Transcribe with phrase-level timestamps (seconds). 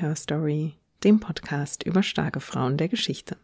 [0.00, 0.74] Her Story,
[1.04, 3.36] dem Podcast über starke Frauen der Geschichte.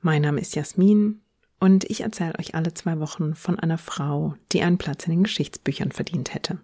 [0.00, 1.22] Mein Name ist Jasmin
[1.58, 5.22] und ich erzähle euch alle zwei Wochen von einer Frau, die einen Platz in den
[5.22, 6.58] Geschichtsbüchern verdient hätte.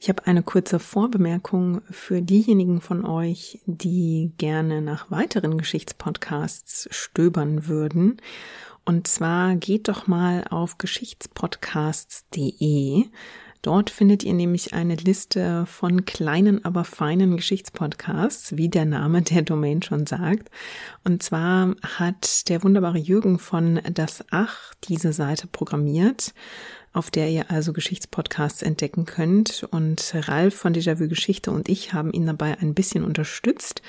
[0.00, 7.66] Ich habe eine kurze Vorbemerkung für diejenigen von euch, die gerne nach weiteren Geschichtspodcasts stöbern
[7.66, 8.22] würden.
[8.84, 13.06] Und zwar geht doch mal auf geschichtspodcasts.de.
[13.62, 19.42] Dort findet ihr nämlich eine Liste von kleinen, aber feinen Geschichtspodcasts, wie der Name der
[19.42, 20.50] Domain schon sagt.
[21.04, 26.32] Und zwar hat der wunderbare Jürgen von Das Ach diese Seite programmiert
[26.92, 29.66] auf der ihr also Geschichtspodcasts entdecken könnt.
[29.70, 33.82] Und Ralf von Déjà-vu Geschichte und ich haben ihn dabei ein bisschen unterstützt.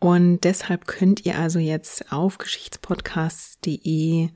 [0.00, 4.30] Und deshalb könnt ihr also jetzt auf geschichtspodcasts.de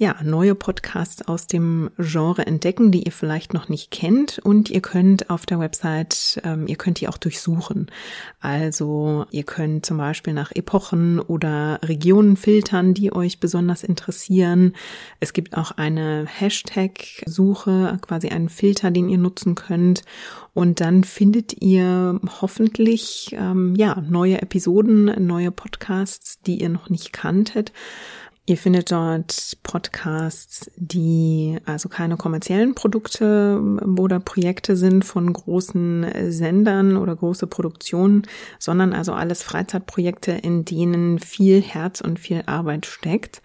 [0.00, 4.38] ja, neue Podcasts aus dem Genre entdecken, die ihr vielleicht noch nicht kennt.
[4.38, 7.90] Und ihr könnt auf der Website, ähm, ihr könnt die auch durchsuchen.
[8.40, 14.74] Also ihr könnt zum Beispiel nach Epochen oder Regionen filtern, die euch besonders interessieren.
[15.18, 20.04] Es gibt auch eine Hashtag-Suche, quasi einen Filter, den ihr nutzen könnt.
[20.54, 27.12] Und dann findet ihr hoffentlich ähm, ja neue Episoden, neue Podcasts, die ihr noch nicht
[27.12, 27.72] kanntet.
[28.48, 33.60] Ihr findet dort Podcasts, die also keine kommerziellen Produkte
[33.98, 38.22] oder Projekte sind von großen Sendern oder große Produktionen,
[38.58, 43.42] sondern also alles Freizeitprojekte, in denen viel Herz und viel Arbeit steckt.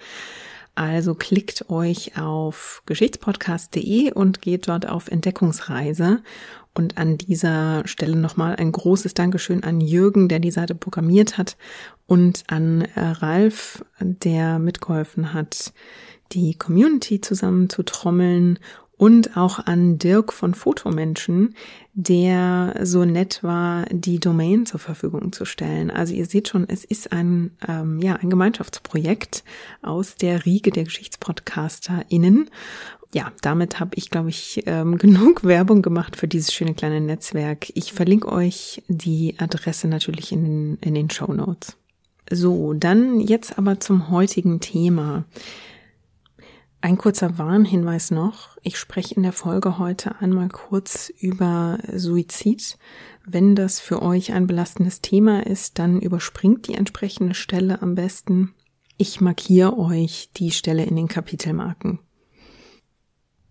[0.73, 6.23] Also klickt euch auf geschichtspodcast.de und geht dort auf Entdeckungsreise
[6.73, 11.57] und an dieser Stelle nochmal ein großes Dankeschön an Jürgen, der die Seite programmiert hat
[12.13, 15.73] und an äh, Ralf, der mitgeholfen hat,
[16.31, 18.59] die Community zusammen zu trommeln
[18.97, 21.55] und auch an Dirk von Fotomenschen,
[21.95, 25.89] der so nett war, die Domain zur Verfügung zu stellen.
[25.89, 29.43] Also ihr seht schon, es ist ein ähm, ja ein Gemeinschaftsprojekt
[29.81, 32.51] aus der Riege der GeschichtspodcasterInnen
[33.15, 37.71] ja, damit habe ich, glaube ich, ähm, genug Werbung gemacht für dieses schöne kleine Netzwerk.
[37.75, 41.77] Ich verlinke euch die Adresse natürlich in in den Show Notes.
[42.31, 45.25] So, dann jetzt aber zum heutigen Thema.
[46.81, 48.57] Ein kurzer Warnhinweis noch.
[48.61, 52.77] Ich spreche in der Folge heute einmal kurz über Suizid.
[53.25, 58.53] Wenn das für euch ein belastendes Thema ist, dann überspringt die entsprechende Stelle am besten.
[58.97, 61.99] Ich markiere euch die Stelle in den Kapitelmarken.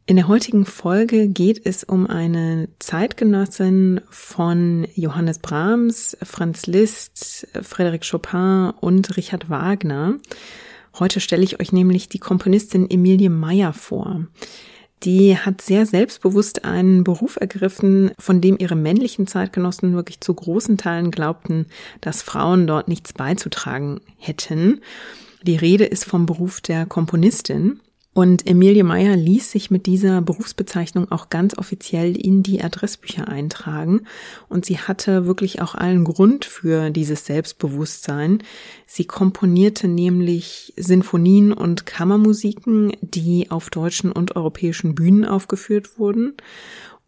[0.05, 8.11] In der heutigen Folge geht es um eine Zeitgenossin von Johannes Brahms, Franz Liszt, Frédéric
[8.11, 10.15] Chopin und Richard Wagner.
[10.99, 14.27] Heute stelle ich euch nämlich die Komponistin Emilie Meyer vor.
[15.05, 20.79] Die hat sehr selbstbewusst einen Beruf ergriffen, von dem ihre männlichen Zeitgenossen wirklich zu großen
[20.79, 21.67] Teilen glaubten,
[22.01, 24.81] dass Frauen dort nichts beizutragen hätten.
[25.43, 27.81] Die Rede ist vom Beruf der Komponistin.
[28.15, 34.03] Und Emilie Meyer ließ sich mit dieser Berufsbezeichnung auch ganz offiziell in die Adressbücher eintragen.
[34.51, 38.43] Und sie hatte wirklich auch allen Grund für dieses Selbstbewusstsein.
[38.87, 46.35] Sie komponierte nämlich Sinfonien und Kammermusiken, die auf deutschen und europäischen Bühnen aufgeführt wurden.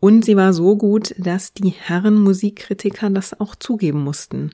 [0.01, 4.53] Und sie war so gut, dass die Herren Musikkritiker das auch zugeben mussten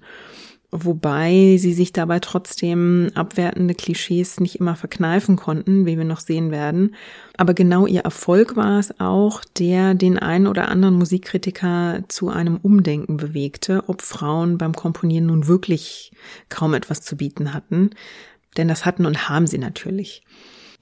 [0.73, 6.51] wobei sie sich dabei trotzdem abwertende Klischees nicht immer verkneifen konnten, wie wir noch sehen
[6.51, 6.95] werden.
[7.37, 12.57] Aber genau ihr Erfolg war es auch, der den einen oder anderen Musikkritiker zu einem
[12.57, 16.13] Umdenken bewegte, ob Frauen beim Komponieren nun wirklich
[16.49, 17.91] kaum etwas zu bieten hatten.
[18.57, 20.23] Denn das hatten und haben sie natürlich.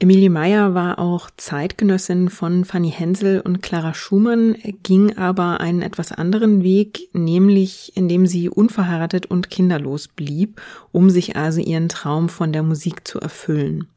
[0.01, 6.13] Emilie Meyer war auch Zeitgenössin von Fanny Hensel und Clara Schumann, ging aber einen etwas
[6.13, 10.61] anderen Weg, nämlich indem sie unverheiratet und kinderlos blieb,
[10.93, 13.89] um sich also ihren Traum von der Musik zu erfüllen.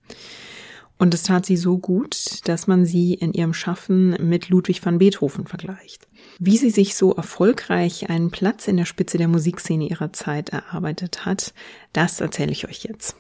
[0.98, 4.98] Und es tat sie so gut, dass man sie in ihrem Schaffen mit Ludwig van
[4.98, 6.08] Beethoven vergleicht.
[6.40, 11.26] Wie sie sich so erfolgreich einen Platz in der Spitze der Musikszene ihrer Zeit erarbeitet
[11.26, 11.54] hat,
[11.94, 13.16] das erzähle ich euch jetzt.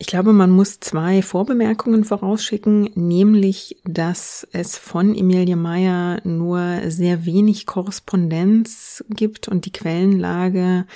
[0.00, 7.24] Ich glaube, man muss zwei Vorbemerkungen vorausschicken, nämlich, dass es von Emilie Meyer nur sehr
[7.24, 10.86] wenig Korrespondenz gibt und die Quellenlage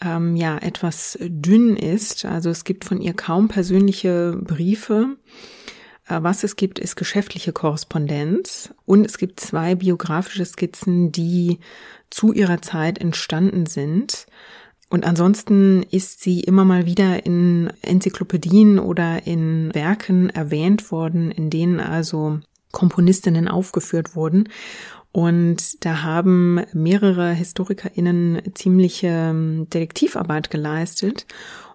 [0.00, 2.24] ähm, ja etwas dünn ist.
[2.24, 5.16] Also es gibt von ihr kaum persönliche Briefe.
[6.08, 11.58] Äh, was es gibt, ist geschäftliche Korrespondenz und es gibt zwei biografische Skizzen, die
[12.08, 14.26] zu ihrer Zeit entstanden sind.
[14.90, 21.48] Und ansonsten ist sie immer mal wieder in Enzyklopädien oder in Werken erwähnt worden, in
[21.48, 22.40] denen also
[22.72, 24.48] Komponistinnen aufgeführt wurden.
[25.12, 31.26] Und da haben mehrere HistorikerInnen ziemliche ähm, Detektivarbeit geleistet.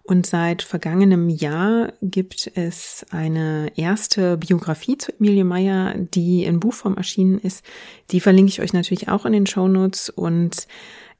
[0.03, 6.95] Und seit vergangenem Jahr gibt es eine erste Biografie zu Emilie Meyer, die in Buchform
[6.95, 7.65] erschienen ist.
[8.11, 10.09] Die verlinke ich euch natürlich auch in den Show Notes.
[10.09, 10.67] Und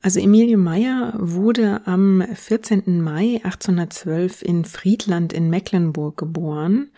[0.06, 3.02] also Emilie Meyer wurde am 14.
[3.02, 6.92] Mai 1812 in Friedland in Mecklenburg geboren,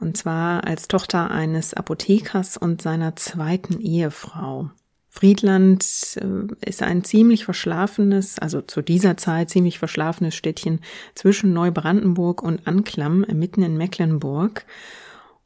[0.00, 4.70] und zwar als Tochter eines Apothekers und seiner zweiten Ehefrau.
[5.10, 5.84] Friedland
[6.16, 10.80] äh, ist ein ziemlich verschlafenes, also zu dieser Zeit ziemlich verschlafenes Städtchen
[11.14, 14.64] zwischen Neubrandenburg und Anklam mitten in Mecklenburg.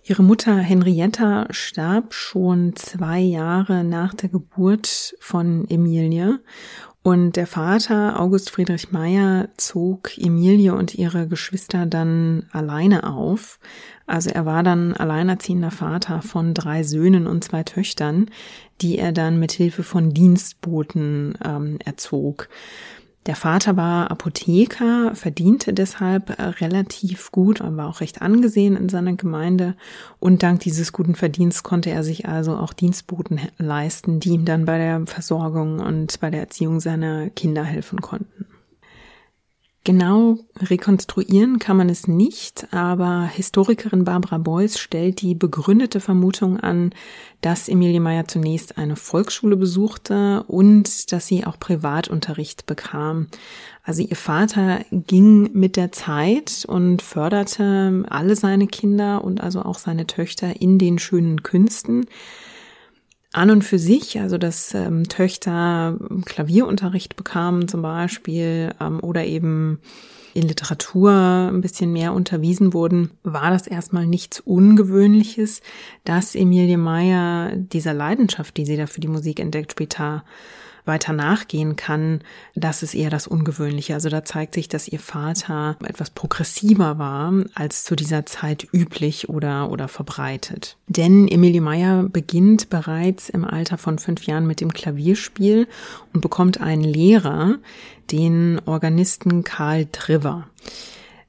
[0.09, 6.41] Ihre Mutter Henrietta starb schon zwei Jahre nach der Geburt von Emilie
[7.03, 13.61] und der Vater, August Friedrich Meyer, zog Emilie und ihre Geschwister dann alleine auf.
[14.07, 18.31] Also er war dann alleinerziehender Vater von drei Söhnen und zwei Töchtern,
[18.81, 22.49] die er dann mit Hilfe von Dienstboten ähm, erzog.
[23.29, 29.13] Der Vater war Apotheker, verdiente deshalb äh, relativ gut, war auch recht angesehen in seiner
[29.13, 29.77] Gemeinde
[30.19, 34.65] und dank dieses guten Verdienstes konnte er sich also auch Dienstboten leisten, die ihm dann
[34.65, 38.47] bei der Versorgung und bei der Erziehung seiner Kinder helfen konnten.
[39.85, 46.91] Genau rekonstruieren kann man es nicht, aber Historikerin Barbara Beuys stellt die begründete Vermutung an,
[47.41, 53.29] dass Emilie Meyer zunächst eine Volksschule besuchte und dass sie auch Privatunterricht bekam.
[53.83, 59.79] Also ihr Vater ging mit der Zeit und förderte alle seine Kinder und also auch
[59.79, 62.07] seine Töchter in den schönen Künsten
[63.33, 69.81] an und für sich, also dass ähm, Töchter Klavierunterricht bekamen zum Beispiel ähm, oder eben
[70.35, 75.63] in Literatur ein bisschen mehr unterwiesen wurden, war das erstmal nichts Ungewöhnliches,
[76.05, 80.25] dass Emilie Meyer dieser Leidenschaft, die sie da für die Musik entdeckt, später
[80.89, 82.21] weiter nachgehen kann,
[82.55, 83.95] das ist eher das Ungewöhnliche.
[83.95, 89.29] Also da zeigt sich, dass ihr Vater etwas progressiver war als zu dieser Zeit üblich
[89.29, 90.77] oder, oder verbreitet.
[90.89, 95.69] Denn Emilie Meyer beginnt bereits im Alter von fünf Jahren mit dem Klavierspiel
[96.13, 97.59] und bekommt einen Lehrer,
[98.11, 100.49] den Organisten Karl Driver.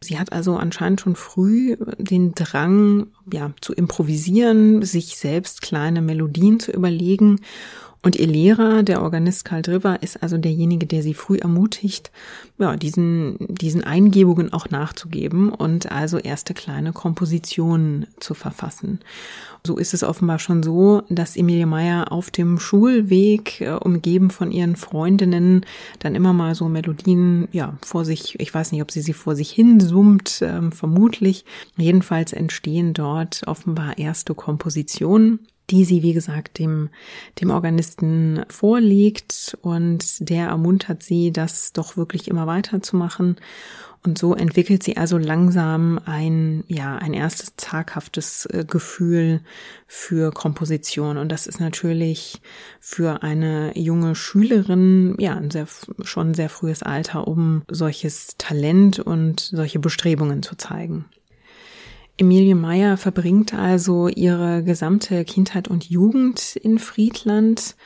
[0.01, 6.59] Sie hat also anscheinend schon früh den Drang, ja, zu improvisieren, sich selbst kleine Melodien
[6.59, 7.41] zu überlegen
[8.01, 12.11] und ihr Lehrer, der Organist Karl Driver, ist also derjenige, der sie früh ermutigt,
[12.57, 18.99] ja, diesen, diesen Eingebungen auch nachzugeben und also erste kleine Kompositionen zu verfassen.
[19.65, 24.53] So ist es offenbar schon so, dass Emilie Meyer auf dem Schulweg, äh, umgeben von
[24.53, 25.65] ihren Freundinnen,
[25.99, 29.35] dann immer mal so Melodien, ja, vor sich, ich weiß nicht, ob sie sie vor
[29.35, 31.43] sich hin summt, äh, vermutlich.
[31.75, 36.89] Jedenfalls entstehen dort offenbar erste Kompositionen die sie, wie gesagt, dem,
[37.39, 43.37] dem Organisten vorlegt und der ermuntert sie, das doch wirklich immer weiterzumachen.
[44.01, 49.41] Und so entwickelt sie also langsam ein, ja, ein erstes zaghaftes äh, Gefühl
[49.87, 51.17] für Komposition.
[51.17, 52.41] Und das ist natürlich
[52.79, 55.67] für eine junge Schülerin, ja, ein sehr,
[56.03, 61.05] schon sehr frühes Alter, um solches Talent und solche Bestrebungen zu zeigen.
[62.19, 67.77] Emilie Meyer verbringt also ihre gesamte Kindheit und Jugend in Friedland.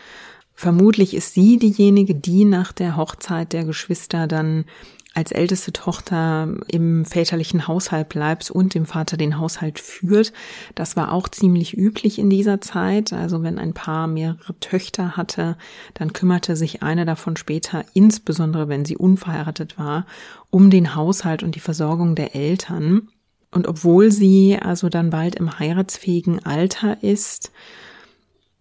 [0.55, 4.65] Vermutlich ist sie diejenige, die nach der Hochzeit der Geschwister dann
[5.13, 10.33] als älteste Tochter im väterlichen Haushalt bleibt und dem Vater den Haushalt führt.
[10.73, 13.13] Das war auch ziemlich üblich in dieser Zeit.
[13.13, 15.57] Also wenn ein Paar mehrere Töchter hatte,
[15.93, 20.07] dann kümmerte sich eine davon später, insbesondere wenn sie unverheiratet war,
[20.49, 23.09] um den Haushalt und die Versorgung der Eltern.
[23.53, 27.51] Und obwohl sie also dann bald im heiratsfähigen Alter ist,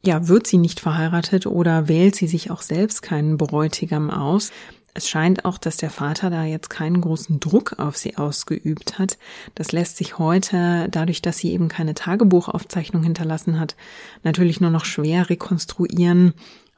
[0.04, 4.50] ja, wird sie nicht verheiratet oder wählt sie sich auch selbst keinen Bräutigam aus.
[4.94, 9.16] Es scheint auch, dass der Vater da jetzt keinen großen Druck auf sie ausgeübt hat.
[9.54, 13.74] Das lässt sich heute, dadurch, dass sie eben keine Tagebuchaufzeichnung hinterlassen hat,
[14.22, 16.34] natürlich nur noch schwer rekonstruieren,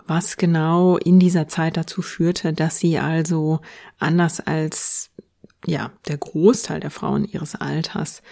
[0.07, 3.61] was genau in dieser Zeit dazu führte, dass sie also
[3.99, 5.11] anders als
[5.67, 8.23] ja, der Großteil der Frauen ihres Alters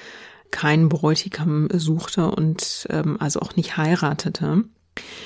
[0.51, 4.65] keinen Bräutigam suchte und ähm, also auch nicht heiratete.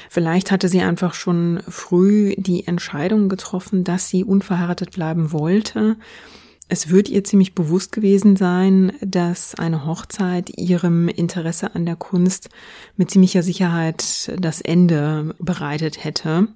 [0.08, 5.96] Vielleicht hatte sie einfach schon früh die Entscheidung getroffen, dass sie unverheiratet bleiben wollte.
[6.68, 12.48] Es wird ihr ziemlich bewusst gewesen sein, dass eine Hochzeit ihrem Interesse an der Kunst
[12.96, 16.48] mit ziemlicher Sicherheit das Ende bereitet hätte.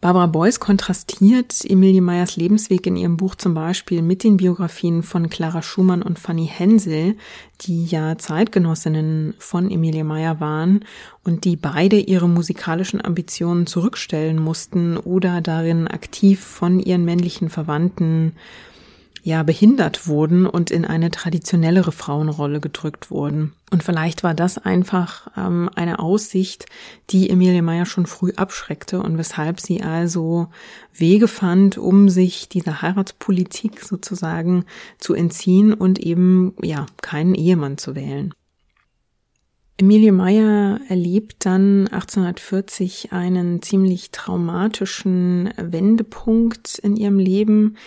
[0.00, 5.28] Barbara Beuys kontrastiert Emilie Meyers Lebensweg in ihrem Buch zum Beispiel mit den Biografien von
[5.28, 7.16] Clara Schumann und Fanny Hensel,
[7.60, 10.86] die ja Zeitgenossinnen von Emilie Meyer waren
[11.22, 18.32] und die beide ihre musikalischen Ambitionen zurückstellen mussten oder darin aktiv von ihren männlichen Verwandten
[19.22, 23.52] ja behindert wurden und in eine traditionellere Frauenrolle gedrückt wurden.
[23.70, 26.66] Und vielleicht war das einfach ähm, eine Aussicht,
[27.10, 30.48] die Emilie Meyer schon früh abschreckte und weshalb sie also
[30.92, 34.64] Wege fand, um sich dieser Heiratspolitik sozusagen
[34.98, 38.34] zu entziehen und eben ja keinen Ehemann zu wählen.
[39.80, 47.78] Emilie Meyer erlebt dann 1840 einen ziemlich traumatischen Wendepunkt in ihrem Leben.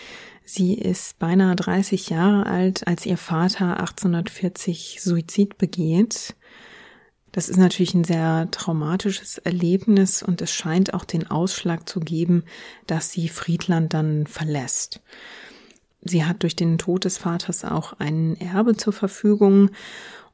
[0.46, 6.36] Sie ist beinahe 30 Jahre alt, als ihr Vater 1840 Suizid begeht.
[7.32, 12.44] Das ist natürlich ein sehr traumatisches Erlebnis und es scheint auch den Ausschlag zu geben,
[12.86, 15.02] dass sie Friedland dann verlässt.
[16.02, 19.72] Sie hat durch den Tod des Vaters auch ein Erbe zur Verfügung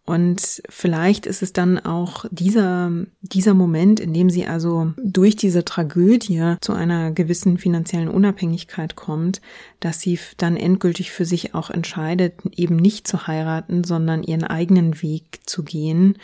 [0.10, 5.64] und vielleicht ist es dann auch dieser, dieser Moment, in dem sie also durch diese
[5.64, 9.40] Tragödie zu einer gewissen finanziellen Unabhängigkeit kommt,
[9.80, 15.00] dass sie dann endgültig für sich auch entscheidet, eben nicht zu heiraten, sondern ihren eigenen
[15.04, 16.18] Weg zu gehen,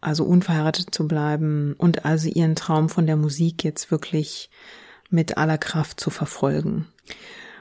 [0.00, 4.48] also unverheiratet zu bleiben und also ihren Traum von der Musik jetzt wirklich
[5.10, 6.86] mit aller Kraft zu verfolgen.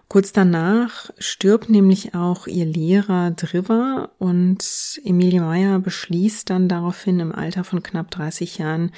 [0.10, 7.32] Kurz danach stirbt nämlich auch ihr Lehrer Driver und Emilie Meyer beschließt dann daraufhin im
[7.34, 8.92] Alter von knapp 30 Jahren,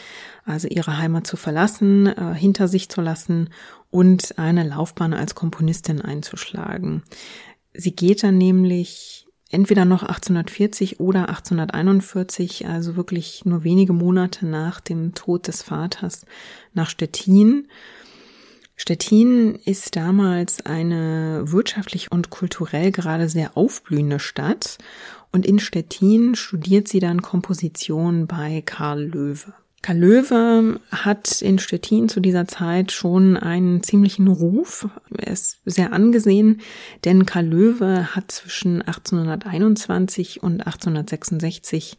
[0.44, 3.50] also ihre Heimat zu verlassen, äh, hinter sich zu lassen
[3.92, 7.04] und eine Laufbahn als Komponistin einzuschlagen.
[7.74, 14.82] Sie geht dann nämlich entweder noch 1840 oder 1841, also wirklich nur wenige Monate nach
[14.82, 16.26] dem Tod des Vaters,
[16.74, 17.68] nach Stettin
[18.76, 24.78] Stettin ist damals eine wirtschaftlich und kulturell gerade sehr aufblühende Stadt
[25.32, 29.54] und in Stettin studiert sie dann Komposition bei Karl Löwe.
[29.82, 34.88] Karl Löwe hat in Stettin zu dieser Zeit schon einen ziemlichen Ruf.
[35.16, 36.62] Er ist sehr angesehen,
[37.06, 41.98] denn Karl Löwe hat zwischen 1821 und 1866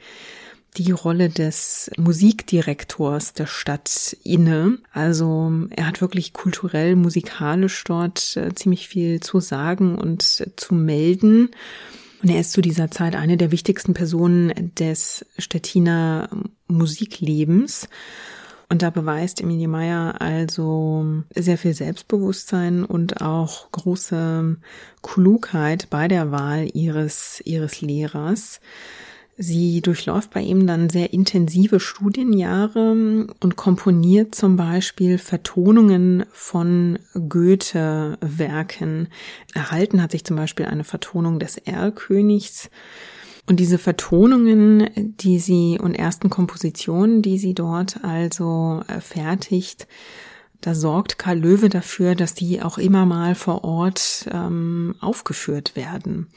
[0.79, 4.79] die Rolle des Musikdirektors der Stadt inne.
[4.93, 10.75] Also er hat wirklich kulturell, musikalisch dort äh, ziemlich viel zu sagen und äh, zu
[10.75, 11.51] melden.
[12.23, 16.29] Und er ist zu dieser Zeit eine der wichtigsten Personen des Stettiner
[16.67, 17.89] Musiklebens.
[18.69, 24.57] Und da beweist Emilie Meyer also sehr viel Selbstbewusstsein und auch große
[25.03, 28.61] Klugheit bei der Wahl ihres, ihres Lehrers.
[29.39, 39.09] Sie durchläuft bei ihm dann sehr intensive Studienjahre und komponiert zum Beispiel Vertonungen von Goethe-Werken.
[39.55, 42.71] Erhalten hat sich zum Beispiel eine Vertonung des Erlkönigs.
[43.47, 44.89] Und diese Vertonungen,
[45.21, 49.87] die sie und ersten Kompositionen, die sie dort also fertigt,
[50.63, 56.29] da sorgt Karl Löwe dafür, dass die auch immer mal vor Ort ähm, aufgeführt werden.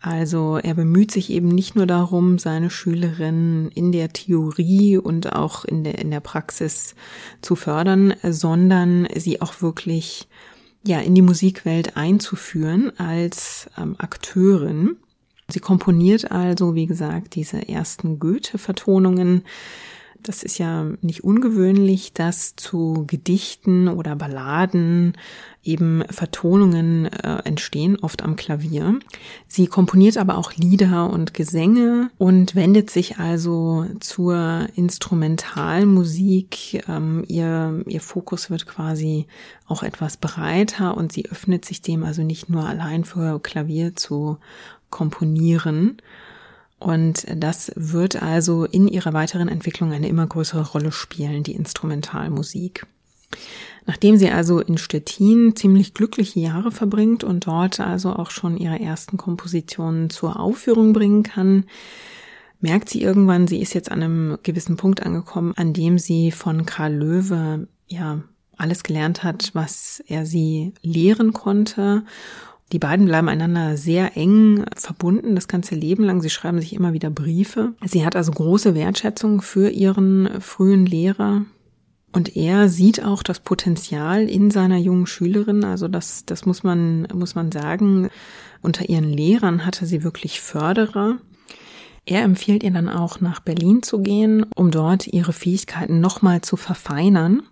[0.00, 5.64] Also er bemüht sich eben nicht nur darum, seine Schülerinnen in der Theorie und auch
[5.64, 6.94] in der, in der Praxis
[7.40, 10.28] zu fördern, sondern sie auch wirklich
[10.84, 14.96] ja in die Musikwelt einzuführen als ähm, Akteurin.
[15.48, 19.42] Sie komponiert also, wie gesagt, diese ersten Goethe-Vertonungen
[20.22, 25.16] das ist ja nicht ungewöhnlich, dass zu Gedichten oder Balladen
[25.62, 28.98] eben Vertonungen äh, entstehen, oft am Klavier.
[29.48, 36.84] Sie komponiert aber auch Lieder und Gesänge und wendet sich also zur Instrumentalmusik.
[36.88, 39.26] Ähm, ihr, ihr Fokus wird quasi
[39.66, 44.38] auch etwas breiter und sie öffnet sich dem also nicht nur allein für Klavier zu
[44.90, 45.96] komponieren,
[46.78, 52.86] und das wird also in ihrer weiteren Entwicklung eine immer größere Rolle spielen, die Instrumentalmusik.
[53.86, 58.80] Nachdem sie also in Stettin ziemlich glückliche Jahre verbringt und dort also auch schon ihre
[58.80, 61.64] ersten Kompositionen zur Aufführung bringen kann,
[62.60, 66.66] merkt sie irgendwann, sie ist jetzt an einem gewissen Punkt angekommen, an dem sie von
[66.66, 68.22] Karl Löwe ja
[68.56, 72.04] alles gelernt hat, was er sie lehren konnte
[72.72, 76.20] die beiden bleiben einander sehr eng verbunden, das ganze Leben lang.
[76.20, 77.74] Sie schreiben sich immer wieder Briefe.
[77.84, 81.44] Sie hat also große Wertschätzung für ihren frühen Lehrer.
[82.12, 85.64] Und er sieht auch das Potenzial in seiner jungen Schülerin.
[85.64, 88.08] Also das, das muss man, muss man sagen.
[88.62, 91.18] Unter ihren Lehrern hatte sie wirklich Förderer.
[92.04, 96.56] Er empfiehlt ihr dann auch nach Berlin zu gehen, um dort ihre Fähigkeiten nochmal zu
[96.56, 97.42] verfeinern.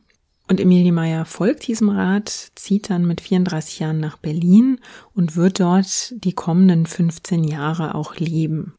[0.47, 4.79] Und Emilie Meyer folgt diesem Rat, zieht dann mit 34 Jahren nach Berlin
[5.15, 8.75] und wird dort die kommenden 15 Jahre auch leben.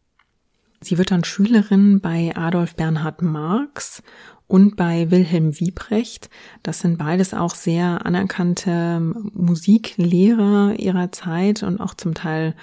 [0.81, 4.03] Sie wird dann Schülerin bei Adolf Bernhard Marx
[4.48, 6.29] und bei Wilhelm Wiebrecht.
[6.62, 9.00] Das sind beides auch sehr anerkannte
[9.34, 12.55] Musiklehrer ihrer Zeit und auch zum Teil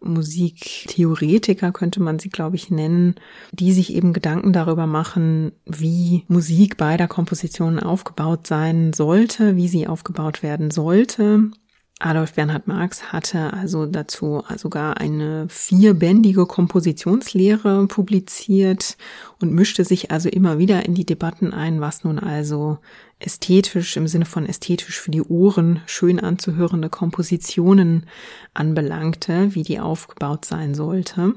[0.00, 3.16] Musiktheoretiker könnte man sie, glaube ich, nennen,
[3.52, 9.86] die sich eben Gedanken darüber machen, wie Musik beider Kompositionen aufgebaut sein sollte, wie sie
[9.86, 11.50] aufgebaut werden sollte.
[11.98, 18.98] Adolf Bernhard Marx hatte also dazu sogar eine vierbändige Kompositionslehre publiziert
[19.40, 22.78] und mischte sich also immer wieder in die Debatten ein, was nun also
[23.18, 28.04] ästhetisch im Sinne von ästhetisch für die Ohren schön anzuhörende Kompositionen
[28.52, 31.32] anbelangte, wie die aufgebaut sein sollte.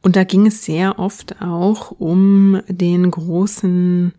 [0.00, 4.14] Und da ging es sehr oft auch um den großen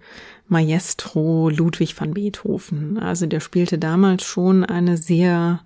[0.48, 3.00] Maestro Ludwig van Beethoven.
[3.00, 5.62] Also der spielte damals schon eine sehr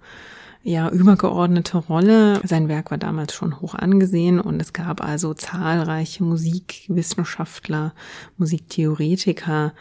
[0.64, 2.42] ja übergeordnete Rolle.
[2.44, 7.94] Sein Werk war damals schon hoch angesehen und es gab also zahlreiche Musikwissenschaftler,
[8.38, 9.74] Musiktheoretiker,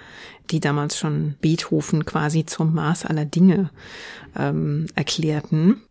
[0.50, 3.70] die damals schon Beethoven quasi zum Maß aller Dinge
[4.36, 5.82] ähm, erklärten.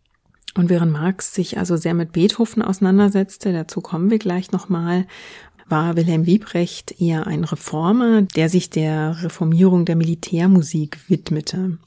[0.56, 5.06] Und während Marx sich also sehr mit Beethoven auseinandersetzte, dazu kommen wir gleich nochmal,
[5.70, 11.78] war Wilhelm Wiebrecht eher ein Reformer, der sich der Reformierung der Militärmusik widmete.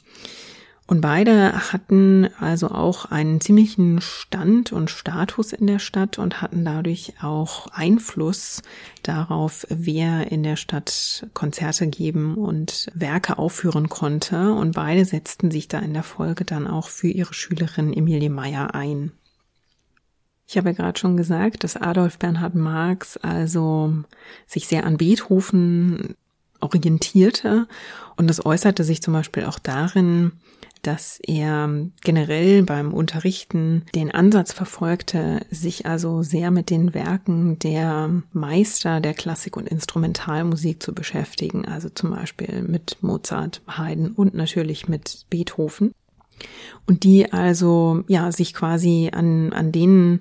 [0.90, 6.64] Und beide hatten also auch einen ziemlichen Stand und Status in der Stadt und hatten
[6.64, 8.62] dadurch auch Einfluss
[9.04, 14.52] darauf, wer in der Stadt Konzerte geben und Werke aufführen konnte.
[14.52, 18.74] Und beide setzten sich da in der Folge dann auch für ihre Schülerin Emilie Meyer
[18.74, 19.12] ein.
[20.50, 23.94] Ich habe ja gerade schon gesagt, dass Adolf Bernhard Marx also
[24.48, 26.16] sich sehr an Beethoven
[26.58, 27.68] orientierte
[28.16, 30.32] und das äußerte sich zum Beispiel auch darin,
[30.82, 31.70] dass er
[32.02, 39.14] generell beim Unterrichten den Ansatz verfolgte, sich also sehr mit den Werken der Meister der
[39.14, 45.92] Klassik- und Instrumentalmusik zu beschäftigen, also zum Beispiel mit Mozart, Haydn und natürlich mit Beethoven
[46.86, 50.20] und die also ja sich quasi an an denen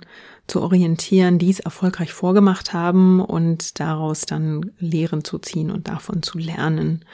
[0.49, 6.23] zu orientieren, die es erfolgreich vorgemacht haben und daraus dann Lehren zu ziehen und davon
[6.23, 7.05] zu lernen.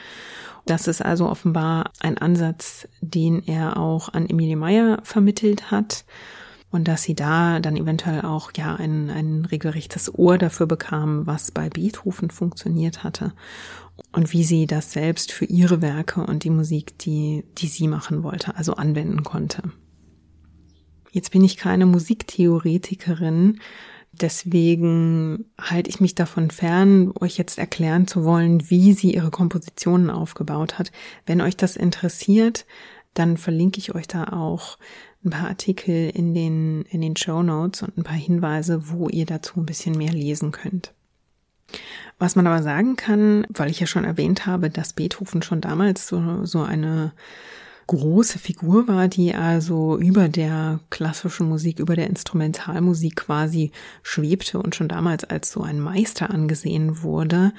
[0.64, 6.04] Das ist also offenbar ein Ansatz, den er auch an Emilie Meyer vermittelt hat
[6.72, 11.52] und dass sie da dann eventuell auch ja ein, ein regelrechtes Ohr dafür bekam, was
[11.52, 13.32] bei Beethoven funktioniert hatte
[14.12, 18.22] und wie sie das selbst für ihre Werke und die Musik, die, die sie machen
[18.22, 19.62] wollte, also anwenden konnte.
[21.10, 23.60] Jetzt bin ich keine Musiktheoretikerin,
[24.12, 30.10] deswegen halte ich mich davon fern, euch jetzt erklären zu wollen, wie sie ihre Kompositionen
[30.10, 30.92] aufgebaut hat.
[31.24, 32.66] Wenn euch das interessiert,
[33.14, 34.78] dann verlinke ich euch da auch
[35.24, 39.26] ein paar Artikel in den, in den Show Notes und ein paar Hinweise, wo ihr
[39.26, 40.92] dazu ein bisschen mehr lesen könnt.
[42.18, 46.08] Was man aber sagen kann, weil ich ja schon erwähnt habe, dass Beethoven schon damals
[46.08, 47.12] so, so eine
[47.86, 53.70] große Figur war, die also über der klassischen Musik, über der Instrumentalmusik quasi
[54.02, 57.52] schwebte und schon damals als so ein Meister angesehen wurde.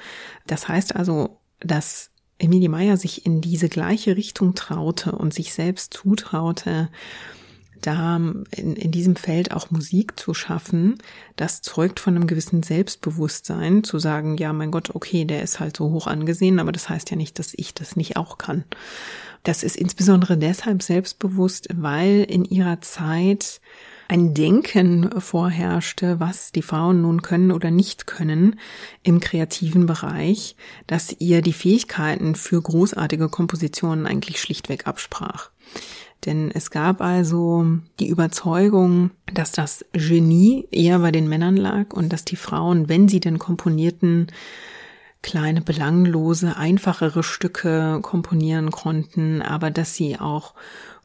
[0.46, 5.94] Das heißt also, dass Emilie Meyer sich in diese gleiche Richtung traute und sich selbst
[5.94, 6.88] zutraute,
[7.80, 10.98] da in, in diesem Feld auch Musik zu schaffen,
[11.36, 15.76] das zeugt von einem gewissen Selbstbewusstsein, zu sagen, ja, mein Gott, okay, der ist halt
[15.76, 18.64] so hoch angesehen, aber das heißt ja nicht, dass ich das nicht auch kann.
[19.44, 23.60] Das ist insbesondere deshalb selbstbewusst, weil in ihrer Zeit
[24.08, 28.58] ein Denken vorherrschte, was die Frauen nun können oder nicht können
[29.02, 35.50] im kreativen Bereich, dass ihr die Fähigkeiten für großartige Kompositionen eigentlich schlichtweg absprach.
[36.26, 37.64] Denn es gab also
[38.00, 43.08] die Überzeugung, dass das Genie eher bei den Männern lag und dass die Frauen, wenn
[43.08, 44.26] sie denn komponierten,
[45.22, 50.54] kleine, belanglose, einfachere Stücke komponieren konnten, aber dass sie auch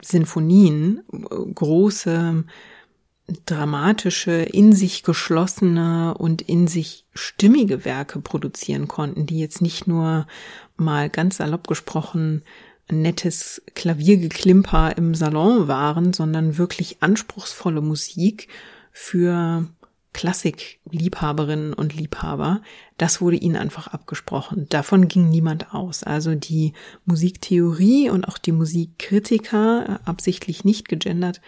[0.02, 2.44] Sinfonien, große,
[3.46, 10.28] dramatische, in sich geschlossene und in sich stimmige Werke produzieren konnten, die jetzt nicht nur
[10.76, 12.44] mal ganz salopp gesprochen
[12.94, 18.48] nettes Klaviergeklimper im Salon waren, sondern wirklich anspruchsvolle Musik
[18.92, 19.68] für
[20.14, 22.62] Klassikliebhaberinnen und Liebhaber.
[22.98, 24.68] Das wurde ihnen einfach abgesprochen.
[24.70, 26.04] Davon ging niemand aus.
[26.04, 26.74] Also die
[27.06, 31.42] Musiktheorie und auch die Musikkritiker, absichtlich nicht gegendert,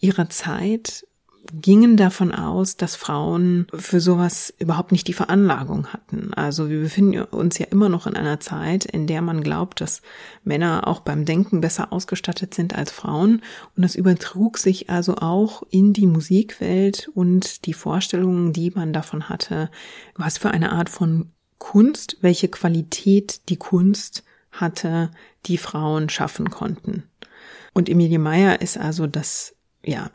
[0.00, 1.07] ihrer Zeit
[1.52, 6.32] gingen davon aus, dass Frauen für sowas überhaupt nicht die Veranlagung hatten.
[6.34, 10.02] Also wir befinden uns ja immer noch in einer Zeit, in der man glaubt, dass
[10.44, 13.42] Männer auch beim Denken besser ausgestattet sind als Frauen.
[13.76, 19.28] Und das übertrug sich also auch in die Musikwelt und die Vorstellungen, die man davon
[19.28, 19.70] hatte,
[20.16, 25.10] was für eine Art von Kunst, welche Qualität die Kunst hatte,
[25.46, 27.04] die Frauen schaffen konnten.
[27.74, 30.10] Und Emilie Meyer ist also das, ja,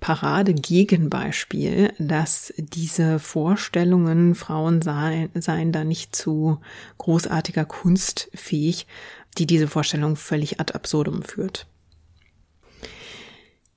[0.00, 6.58] Paradegegenbeispiel, dass diese Vorstellungen, Frauen seien, seien da nicht zu
[6.98, 8.86] großartiger Kunst fähig,
[9.38, 11.66] die diese Vorstellung völlig ad absurdum führt.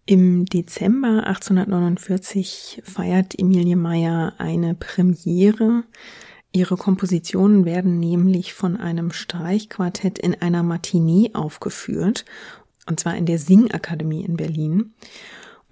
[0.05, 5.83] Im Dezember 1849 feiert Emilie Meyer eine Premiere.
[6.51, 12.25] Ihre Kompositionen werden nämlich von einem Streichquartett in einer Matinee aufgeführt,
[12.85, 14.93] und zwar in der Singakademie in Berlin.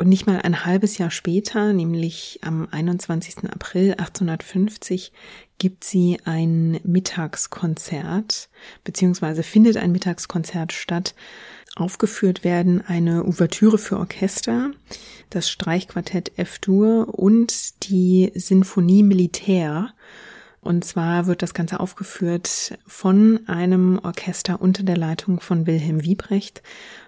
[0.02, 3.48] Und nicht mal ein halbes Jahr später, nämlich am 21.
[3.52, 5.12] April 1850,
[5.60, 8.50] gibt sie ein Mittagskonzert,
[8.84, 11.14] beziehungsweise findet ein Mittagskonzert statt.
[11.76, 14.72] Aufgeführt werden eine Ouvertüre für Orchester,
[15.30, 19.94] das Streichquartett F-Dur und die Sinfonie Militär.
[20.62, 26.64] Und zwar wird das Ganze aufgeführt von einem Orchester unter der Leitung von Wilhelm Wiebrecht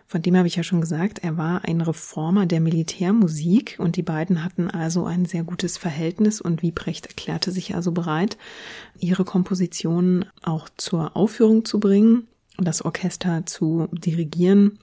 [0.07, 4.03] von dem habe ich ja schon gesagt, er war ein Reformer der Militärmusik und die
[4.03, 8.37] beiden hatten also ein sehr gutes Verhältnis und Wiebrecht erklärte sich also bereit,
[8.99, 14.79] ihre Kompositionen auch zur Aufführung zu bringen, das Orchester zu dirigieren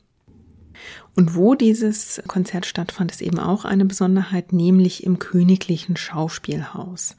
[1.16, 7.16] und wo dieses Konzert stattfand, ist eben auch eine Besonderheit, nämlich im Königlichen Schauspielhaus.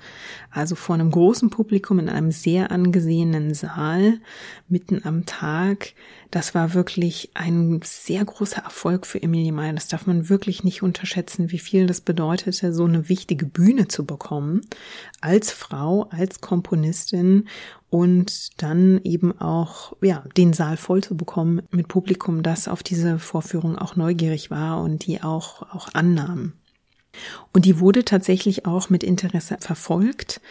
[0.49, 4.19] Also vor einem großen Publikum in einem sehr angesehenen Saal,
[4.69, 5.93] mitten am Tag.
[6.29, 9.73] Das war wirklich ein sehr großer Erfolg für Emilie Meyer.
[9.73, 14.05] Das darf man wirklich nicht unterschätzen, wie viel das bedeutete, so eine wichtige Bühne zu
[14.05, 14.61] bekommen.
[15.19, 17.47] Als Frau, als Komponistin
[17.91, 23.19] und dann eben auch, ja, den Saal voll zu bekommen mit Publikum, das auf diese
[23.19, 26.53] Vorführung auch neugierig war und die auch, auch annahm.
[27.53, 30.41] Und die wurde tatsächlich auch mit Interesse verfolgt.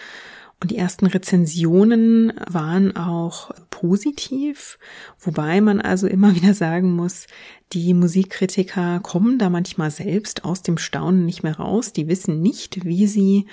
[0.60, 4.78] Und die ersten Rezensionen waren auch positiv,
[5.18, 7.26] wobei man also immer wieder sagen muss,
[7.72, 11.92] die Musikkritiker kommen da manchmal selbst aus dem Staunen nicht mehr raus.
[11.92, 13.46] Die wissen nicht, wie sie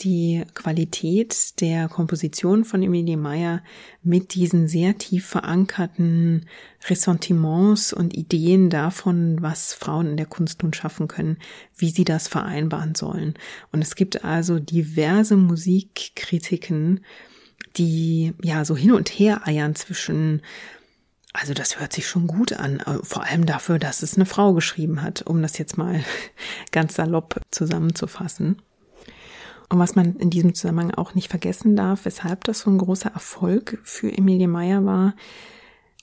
[0.00, 3.62] die Qualität der Komposition von Emilie Meyer
[4.02, 6.46] mit diesen sehr tief verankerten
[6.88, 11.36] Ressentiments und Ideen davon, was Frauen in der Kunst nun schaffen können,
[11.76, 13.34] wie sie das vereinbaren sollen.
[13.70, 17.00] Und es gibt also diverse Musikkritiken,
[17.78, 20.42] die ja so hin und her eiern zwischen
[21.32, 24.54] also das hört sich schon gut an, äh, vor allem dafür, dass es eine Frau
[24.54, 26.02] geschrieben hat, um das jetzt mal
[26.72, 28.60] ganz salopp zusammenzufassen.
[29.68, 33.10] Und was man in diesem Zusammenhang auch nicht vergessen darf, weshalb das so ein großer
[33.10, 35.14] Erfolg für Emilie Meyer war,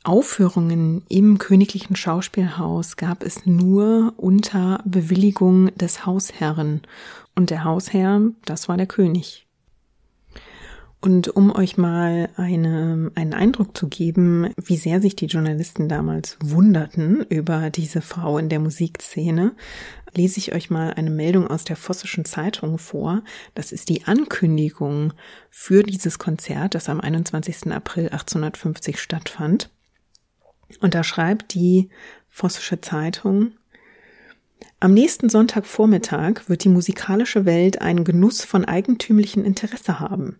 [0.03, 6.81] Aufführungen im königlichen Schauspielhaus gab es nur unter Bewilligung des Hausherren.
[7.33, 9.44] Und der Hausherr, das war der König.
[11.01, 16.37] Und um euch mal eine, einen Eindruck zu geben, wie sehr sich die Journalisten damals
[16.41, 19.55] wunderten über diese Frau in der Musikszene,
[20.15, 23.23] lese ich euch mal eine Meldung aus der Vossischen Zeitung vor.
[23.53, 25.13] Das ist die Ankündigung
[25.49, 27.71] für dieses Konzert, das am 21.
[27.71, 29.69] April 1850 stattfand.
[30.79, 31.89] Und da schreibt die
[32.29, 33.51] Vossische Zeitung,
[34.79, 40.39] am nächsten Sonntagvormittag wird die musikalische Welt einen Genuss von eigentümlichem Interesse haben.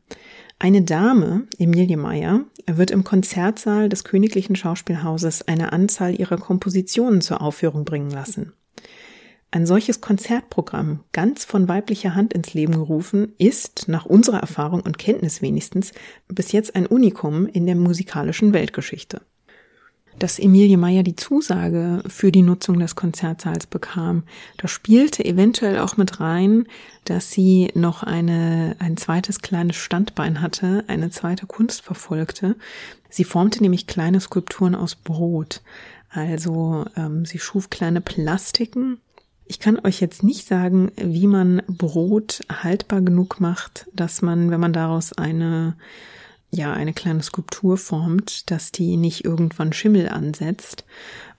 [0.57, 7.41] Eine Dame, Emilie Meyer, wird im Konzertsaal des Königlichen Schauspielhauses eine Anzahl ihrer Kompositionen zur
[7.41, 8.53] Aufführung bringen lassen.
[9.51, 14.97] Ein solches Konzertprogramm, ganz von weiblicher Hand ins Leben gerufen, ist, nach unserer Erfahrung und
[14.97, 15.91] Kenntnis wenigstens,
[16.29, 19.21] bis jetzt ein Unikum in der musikalischen Weltgeschichte
[20.19, 24.23] dass Emilie Meyer die Zusage für die Nutzung des Konzertsaals bekam.
[24.57, 26.65] Da spielte eventuell auch mit rein,
[27.03, 32.55] dass sie noch eine, ein zweites kleines Standbein hatte, eine zweite Kunst verfolgte.
[33.09, 35.61] Sie formte nämlich kleine Skulpturen aus Brot.
[36.09, 38.99] Also ähm, sie schuf kleine Plastiken.
[39.45, 44.59] Ich kann euch jetzt nicht sagen, wie man Brot haltbar genug macht, dass man, wenn
[44.59, 45.75] man daraus eine
[46.51, 50.85] ja eine kleine Skulptur formt, dass die nicht irgendwann Schimmel ansetzt.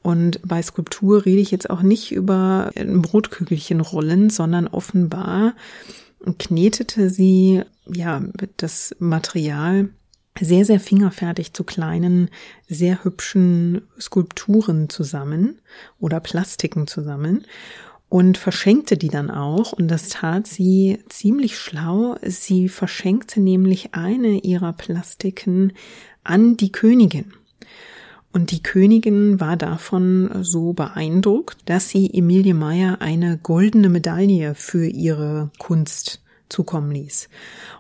[0.02, 5.54] Und bei Skulptur rede ich jetzt auch nicht über Brotkügelchen rollen, sondern offenbar
[6.38, 8.22] knetete sie ja
[8.56, 9.88] das Material
[10.40, 12.28] sehr, sehr fingerfertig zu kleinen,
[12.68, 15.60] sehr hübschen Skulpturen zusammen
[15.98, 17.46] oder Plastiken zusammen.
[18.08, 19.72] Und verschenkte die dann auch.
[19.72, 22.16] Und das tat sie ziemlich schlau.
[22.22, 25.72] Sie verschenkte nämlich eine ihrer Plastiken
[26.22, 27.32] an die Königin.
[28.32, 34.86] Und die Königin war davon so beeindruckt, dass sie Emilie Meyer eine goldene Medaille für
[34.86, 37.28] ihre Kunst zukommen ließ.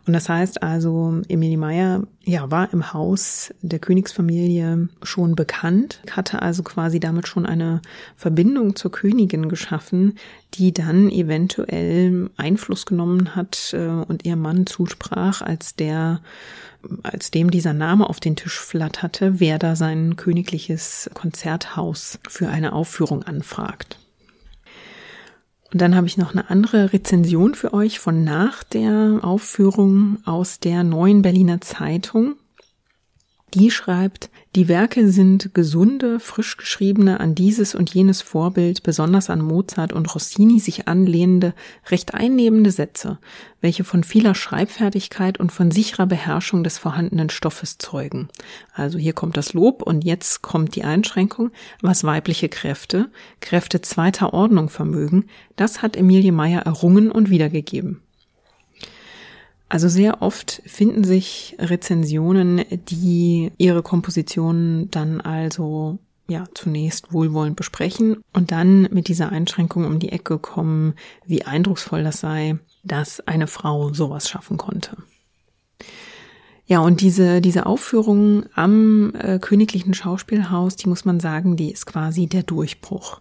[0.06, 6.42] Und das heißt also, Emilie Meyer ja, war im Haus der Königsfamilie schon bekannt, hatte
[6.42, 7.82] also quasi damit schon eine
[8.16, 10.18] Verbindung zur Königin geschaffen,
[10.54, 16.20] die dann eventuell Einfluss genommen hat äh, und ihr Mann zusprach, als der
[17.02, 22.72] als dem dieser Name auf den Tisch flatterte, wer da sein königliches Konzerthaus für eine
[22.72, 23.98] Aufführung anfragt.
[25.72, 30.60] Und dann habe ich noch eine andere Rezension für euch von nach der Aufführung aus
[30.60, 32.36] der neuen Berliner Zeitung.
[33.54, 39.40] Die schreibt, die Werke sind gesunde, frisch geschriebene, an dieses und jenes Vorbild, besonders an
[39.40, 41.54] Mozart und Rossini sich anlehnende,
[41.88, 43.18] recht einnehmende Sätze,
[43.60, 48.28] welche von vieler Schreibfertigkeit und von sicherer Beherrschung des vorhandenen Stoffes zeugen.
[48.74, 54.34] Also hier kommt das Lob und jetzt kommt die Einschränkung, was weibliche Kräfte, Kräfte zweiter
[54.34, 58.02] Ordnung vermögen, das hat Emilie Meyer errungen und wiedergegeben.
[59.68, 65.98] Also sehr oft finden sich Rezensionen, die ihre Kompositionen dann also
[66.28, 72.04] ja zunächst wohlwollend besprechen und dann mit dieser Einschränkung um die Ecke kommen, wie eindrucksvoll
[72.04, 74.96] das sei, dass eine Frau sowas schaffen konnte.
[76.68, 81.86] Ja, und diese, diese Aufführung am äh, Königlichen Schauspielhaus, die muss man sagen, die ist
[81.86, 83.20] quasi der Durchbruch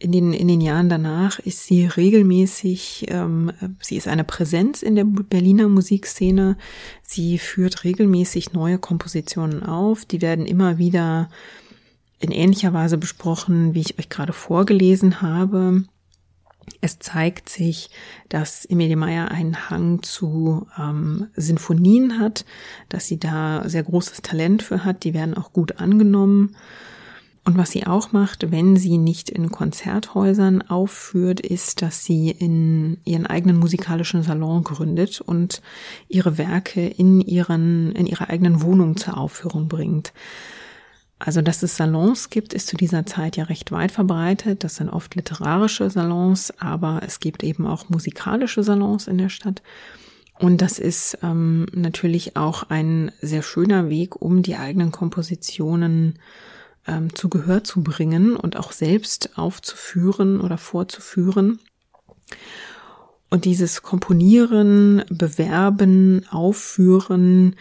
[0.00, 4.94] in den, in den Jahren danach ist sie regelmäßig, ähm, sie ist eine Präsenz in
[4.96, 6.56] der Berliner Musikszene.
[7.02, 10.06] Sie führt regelmäßig neue Kompositionen auf.
[10.06, 11.28] Die werden immer wieder
[12.18, 15.84] in ähnlicher Weise besprochen, wie ich euch gerade vorgelesen habe.
[16.80, 17.90] Es zeigt sich,
[18.30, 22.46] dass Emilie Meyer einen Hang zu ähm, Sinfonien hat,
[22.88, 25.04] dass sie da sehr großes Talent für hat.
[25.04, 26.56] Die werden auch gut angenommen.
[27.50, 32.98] Und was sie auch macht, wenn sie nicht in Konzerthäusern aufführt, ist, dass sie in
[33.04, 35.60] ihren eigenen musikalischen Salon gründet und
[36.06, 40.12] ihre Werke in ihren, in ihrer eigenen Wohnung zur Aufführung bringt.
[41.18, 44.62] Also, dass es Salons gibt, ist zu dieser Zeit ja recht weit verbreitet.
[44.62, 49.60] Das sind oft literarische Salons, aber es gibt eben auch musikalische Salons in der Stadt.
[50.38, 56.14] Und das ist ähm, natürlich auch ein sehr schöner Weg, um die eigenen Kompositionen
[56.86, 61.60] ähm, zu Gehör zu bringen und auch selbst aufzuführen oder vorzuführen.
[63.28, 67.54] Und dieses Komponieren, Bewerben, Aufführen,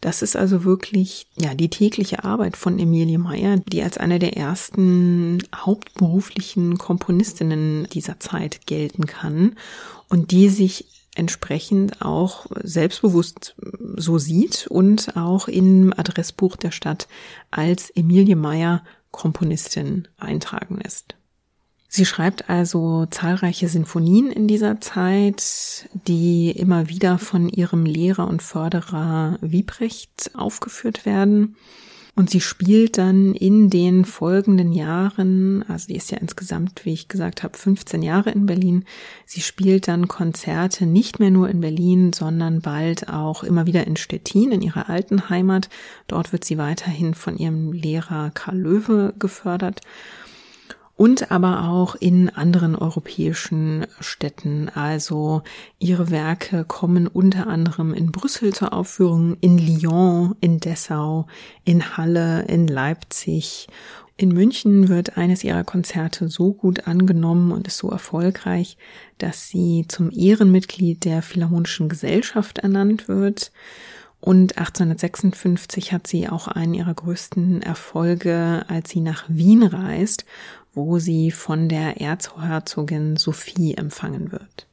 [0.00, 4.36] das ist also wirklich, ja, die tägliche Arbeit von Emilie Meyer, die als eine der
[4.36, 9.56] ersten hauptberuflichen Komponistinnen dieser Zeit gelten kann
[10.08, 13.56] und die sich entsprechend auch selbstbewusst
[13.96, 17.08] so sieht und auch im Adressbuch der Stadt
[17.50, 21.16] als Emilie Meyer Komponistin eintragen lässt.
[21.88, 28.42] Sie schreibt also zahlreiche Sinfonien in dieser Zeit, die immer wieder von ihrem Lehrer und
[28.42, 31.56] Förderer Wiebrecht aufgeführt werden.
[32.18, 37.08] Und sie spielt dann in den folgenden Jahren, also die ist ja insgesamt, wie ich
[37.08, 38.86] gesagt habe, 15 Jahre in Berlin,
[39.26, 43.96] sie spielt dann Konzerte nicht mehr nur in Berlin, sondern bald auch immer wieder in
[43.96, 45.68] Stettin, in ihrer alten Heimat.
[46.08, 49.82] Dort wird sie weiterhin von ihrem Lehrer Karl Löwe gefördert
[50.96, 54.70] und aber auch in anderen europäischen Städten.
[54.70, 55.42] Also
[55.78, 61.26] ihre Werke kommen unter anderem in Brüssel zur Aufführung, in Lyon, in Dessau,
[61.64, 63.68] in Halle, in Leipzig.
[64.16, 68.78] In München wird eines ihrer Konzerte so gut angenommen und ist so erfolgreich,
[69.18, 73.52] dass sie zum Ehrenmitglied der Philharmonischen Gesellschaft ernannt wird.
[74.18, 80.24] Und 1856 hat sie auch einen ihrer größten Erfolge, als sie nach Wien reist
[80.76, 84.68] wo sie von der Erzherzogin Sophie empfangen wird.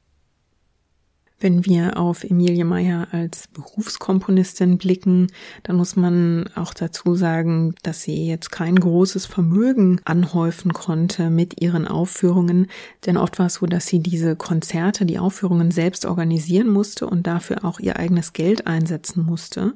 [1.40, 5.28] Wenn wir auf Emilie Meyer als Berufskomponistin blicken,
[5.64, 11.62] dann muss man auch dazu sagen, dass sie jetzt kein großes Vermögen anhäufen konnte mit
[11.62, 12.68] ihren Aufführungen,
[13.06, 17.28] denn oft war es so, dass sie diese Konzerte, die Aufführungen selbst organisieren musste und
[17.28, 19.74] dafür auch ihr eigenes Geld einsetzen musste.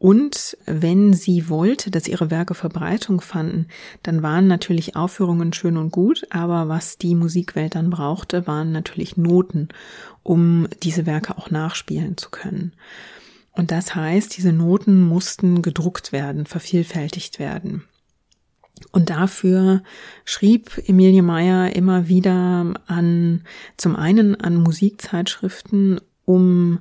[0.00, 3.66] Und wenn sie wollte, dass ihre Werke Verbreitung fanden,
[4.02, 9.18] dann waren natürlich Aufführungen schön und gut, aber was die Musikwelt dann brauchte, waren natürlich
[9.18, 9.68] Noten,
[10.22, 12.72] um diese Werke auch nachspielen zu können.
[13.52, 17.84] Und das heißt, diese Noten mussten gedruckt werden, vervielfältigt werden.
[18.92, 19.82] Und dafür
[20.24, 23.42] schrieb Emilie Meyer immer wieder an,
[23.76, 26.78] zum einen an Musikzeitschriften, um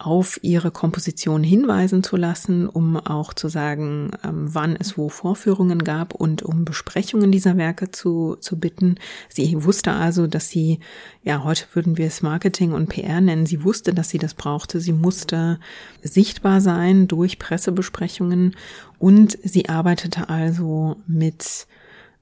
[0.00, 5.84] auf ihre Komposition hinweisen zu lassen, um auch zu sagen, ähm, wann es wo Vorführungen
[5.84, 8.94] gab und um Besprechungen dieser Werke zu, zu bitten.
[9.28, 10.80] Sie wusste also, dass sie,
[11.22, 14.80] ja, heute würden wir es Marketing und PR nennen, sie wusste, dass sie das brauchte.
[14.80, 15.60] Sie musste
[16.02, 18.56] sichtbar sein durch Pressebesprechungen
[18.98, 21.66] und sie arbeitete also mit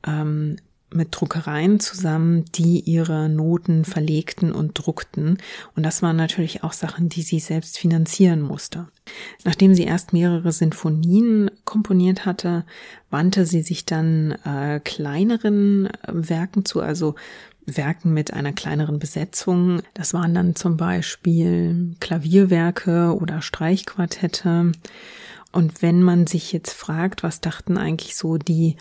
[0.05, 0.57] ähm,
[0.91, 5.39] mit Druckereien zusammen, die ihre Noten verlegten und druckten.
[5.77, 8.89] Und das waren natürlich auch Sachen, die sie selbst finanzieren musste.
[9.45, 12.65] Nachdem sie erst mehrere Sinfonien komponiert hatte,
[13.11, 17.15] wandte sie sich dann äh, kleineren äh, Werken zu, also
[17.77, 19.83] Werken mit einer kleineren Besetzung.
[19.95, 24.73] Das waren dann zum Beispiel Klavierwerke oder Streichquartette.
[25.51, 28.77] Und wenn man sich jetzt fragt, was dachten eigentlich so die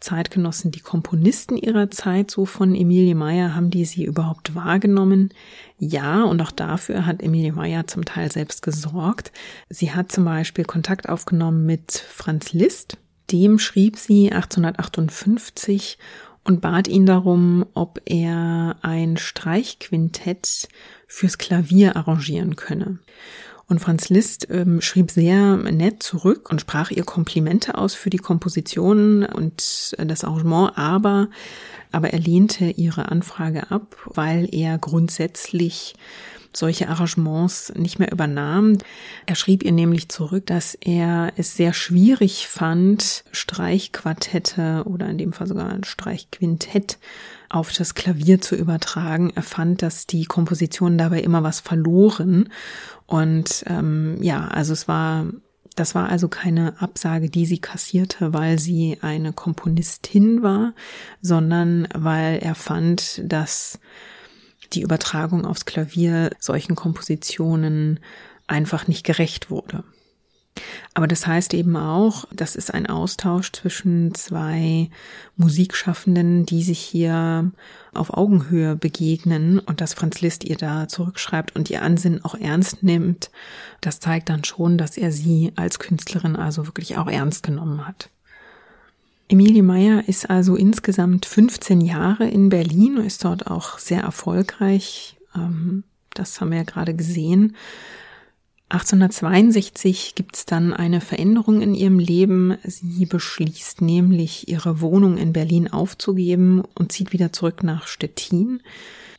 [0.00, 5.30] Zeitgenossen, die Komponisten ihrer Zeit so von Emilie Meyer, haben die sie überhaupt wahrgenommen?
[5.78, 9.32] Ja, und auch dafür hat Emilie Meyer zum Teil selbst gesorgt.
[9.70, 12.98] Sie hat zum Beispiel Kontakt aufgenommen mit Franz Liszt.
[13.30, 15.96] Dem schrieb sie 1858
[16.44, 20.68] und bat ihn darum, ob er ein Streichquintett
[21.06, 22.98] fürs Klavier arrangieren könne.
[23.70, 28.18] Und Franz Liszt ähm, schrieb sehr nett zurück und sprach ihr Komplimente aus für die
[28.18, 31.28] Komposition und das Arrangement, aber,
[31.92, 35.94] aber er lehnte ihre Anfrage ab, weil er grundsätzlich
[36.52, 38.78] solche Arrangements nicht mehr übernahm.
[39.26, 45.32] Er schrieb ihr nämlich zurück, dass er es sehr schwierig fand, Streichquartette oder in dem
[45.32, 46.98] Fall sogar ein Streichquintett
[47.50, 49.32] auf das Klavier zu übertragen.
[49.34, 52.48] Er fand, dass die Kompositionen dabei immer was verloren.
[53.06, 55.26] Und ähm, ja, also es war,
[55.74, 60.74] das war also keine Absage, die sie kassierte, weil sie eine Komponistin war,
[61.20, 63.80] sondern weil er fand, dass
[64.72, 67.98] die Übertragung aufs Klavier solchen Kompositionen
[68.46, 69.82] einfach nicht gerecht wurde.
[70.94, 74.90] Aber das heißt eben auch, das ist ein Austausch zwischen zwei
[75.36, 77.50] Musikschaffenden, die sich hier
[77.94, 82.82] auf Augenhöhe begegnen und dass Franz Liszt ihr da zurückschreibt und ihr Ansinnen auch ernst
[82.82, 83.30] nimmt.
[83.80, 88.10] Das zeigt dann schon, dass er sie als Künstlerin also wirklich auch ernst genommen hat.
[89.30, 95.16] Emilie Meyer ist also insgesamt 15 Jahre in Berlin und ist dort auch sehr erfolgreich.
[95.36, 97.54] Ähm, das haben wir ja gerade gesehen.
[98.70, 102.56] 1862 gibt es dann eine Veränderung in ihrem Leben.
[102.62, 108.62] Sie beschließt nämlich, ihre Wohnung in Berlin aufzugeben und zieht wieder zurück nach Stettin.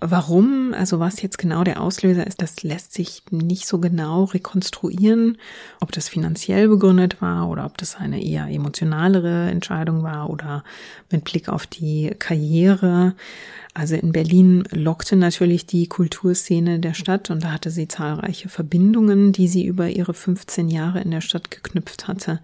[0.04, 5.38] Warum, also was jetzt genau der Auslöser ist, das lässt sich nicht so genau rekonstruieren,
[5.80, 10.64] ob das finanziell begründet war oder ob das eine eher emotionalere Entscheidung war oder
[11.12, 13.14] mit Blick auf die Karriere.
[13.76, 19.34] Also in Berlin lockte natürlich die Kulturszene der Stadt und da hatte sie zahlreiche Verbindungen,
[19.34, 22.40] die sie über ihre 15 Jahre in der Stadt geknüpft hatte.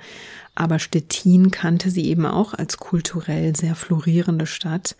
[0.53, 4.95] Aber Stettin kannte sie eben auch als kulturell sehr florierende Stadt.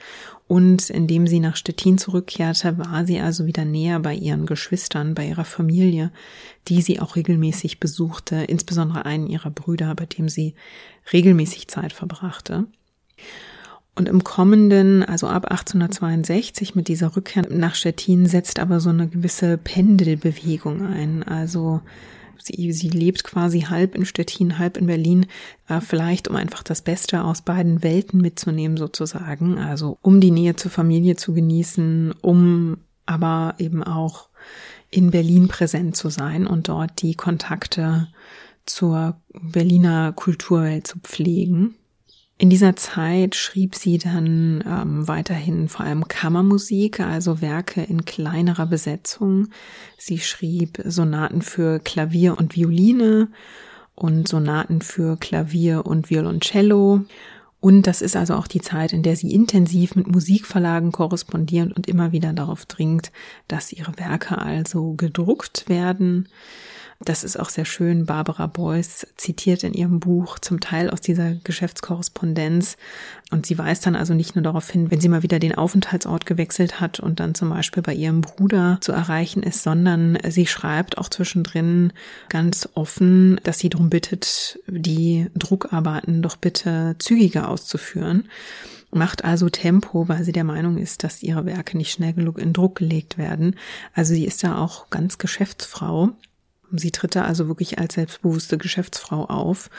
[0.48, 5.28] Und indem sie nach Stettin zurückkehrte, war sie also wieder näher bei ihren Geschwistern, bei
[5.28, 6.12] ihrer Familie,
[6.70, 10.56] die sie auch regelmäßig besuchte, insbesondere einen ihrer Brüder, bei dem sie
[11.12, 12.66] regelmäßig Zeit verbrachte.
[13.96, 19.08] Und im kommenden, also ab 1862 mit dieser Rückkehr nach Stettin setzt aber so eine
[19.08, 21.24] gewisse Pendelbewegung ein.
[21.24, 21.82] Also
[22.42, 25.26] Sie, sie lebt quasi halb in Stettin, halb in Berlin,
[25.68, 29.58] äh, vielleicht um einfach das Beste aus beiden Welten mitzunehmen sozusagen.
[29.58, 34.30] Also um die Nähe zur Familie zu genießen, um aber eben auch
[34.90, 38.08] in Berlin präsent zu sein und dort die Kontakte
[38.66, 41.76] zur Berliner Kulturwelt zu pflegen.
[42.40, 48.68] In dieser Zeit schrieb sie dann ähm, weiterhin vor allem Kammermusik, also Werke in kleinerer
[48.68, 49.48] Besetzung.
[49.98, 53.30] Sie schrieb Sonaten für Klavier und Violine
[53.96, 57.06] und Sonaten für Klavier und Violoncello.
[57.60, 61.88] Und das ist also auch die Zeit, in der sie intensiv mit Musikverlagen korrespondiert und
[61.88, 63.12] immer wieder darauf dringt,
[63.48, 66.30] dass ihre Werke also gedruckt werden.
[67.00, 68.08] Das ist auch sehr schön.
[68.08, 72.76] Barbara Beuys zitiert in ihrem Buch zum Teil aus dieser Geschäftskorrespondenz.
[73.30, 76.26] Und sie weist dann also nicht nur darauf hin, wenn sie mal wieder den Aufenthaltsort
[76.26, 80.98] gewechselt hat und dann zum Beispiel bei ihrem Bruder zu erreichen ist, sondern sie schreibt
[80.98, 81.94] auch zwischendrin
[82.30, 88.28] ganz offen, dass sie darum bittet, die Druckarbeiten doch bitte zügiger auszuführen
[88.90, 92.54] macht also Tempo, weil sie der Meinung ist, dass ihre Werke nicht schnell genug in
[92.54, 93.56] Druck gelegt werden.
[93.94, 96.14] Also sie ist da auch ganz Geschäftsfrau
[96.72, 99.70] Sie tritt da also wirklich als selbstbewusste Geschäftsfrau auf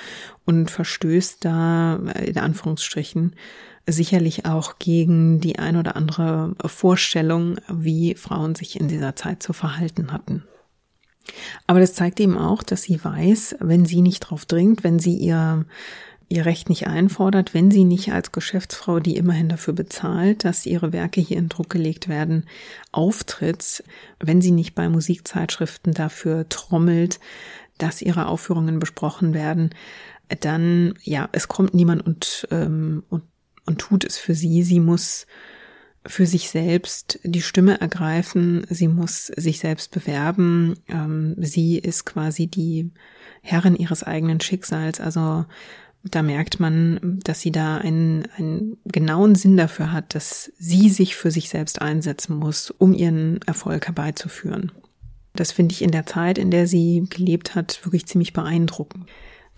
[0.45, 3.34] und verstößt da in Anführungsstrichen
[3.86, 9.53] sicherlich auch gegen die ein oder andere Vorstellung, wie Frauen sich in dieser Zeit zu
[9.53, 10.45] verhalten hatten.
[11.66, 15.14] Aber das zeigt eben auch, dass sie weiß, wenn sie nicht drauf dringt, wenn sie
[15.14, 15.66] ihr
[16.29, 20.93] ihr Recht nicht einfordert, wenn sie nicht als Geschäftsfrau, die immerhin dafür bezahlt, dass ihre
[20.93, 22.45] Werke hier in Druck gelegt werden,
[22.93, 23.83] auftritt,
[24.20, 27.18] wenn sie nicht bei Musikzeitschriften dafür trommelt,
[27.79, 29.70] dass ihre Aufführungen besprochen werden,
[30.41, 33.22] dann ja, es kommt niemand und, ähm, und,
[33.64, 34.62] und tut es für sie.
[34.62, 35.26] Sie muss
[36.05, 42.47] für sich selbst die Stimme ergreifen, sie muss sich selbst bewerben, ähm, sie ist quasi
[42.47, 42.91] die
[43.43, 45.45] Herrin ihres eigenen Schicksals, also
[46.11, 51.16] da merkt man, dass sie da einen, einen genauen Sinn dafür hat, dass sie sich
[51.16, 54.72] für sich selbst einsetzen muss, um ihren Erfolg herbeizuführen.
[55.34, 59.06] Das finde ich in der Zeit, in der sie gelebt hat, wirklich ziemlich beeindruckend.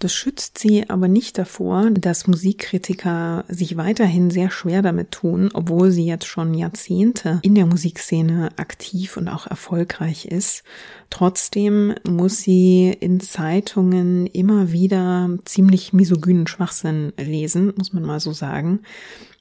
[0.00, 5.90] Das schützt sie aber nicht davor, dass Musikkritiker sich weiterhin sehr schwer damit tun, obwohl
[5.90, 10.64] sie jetzt schon Jahrzehnte in der Musikszene aktiv und auch erfolgreich ist.
[11.10, 18.32] Trotzdem muss sie in Zeitungen immer wieder ziemlich misogynen Schwachsinn lesen, muss man mal so
[18.32, 18.80] sagen.